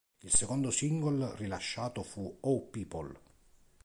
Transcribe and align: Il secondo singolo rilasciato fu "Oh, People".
Il 0.23 0.31
secondo 0.33 0.71
singolo 0.71 1.35
rilasciato 1.35 2.01
fu 2.01 2.37
"Oh, 2.39 2.65
People". 2.69 3.13